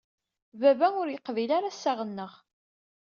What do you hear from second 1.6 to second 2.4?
assaɣ-nneɣ.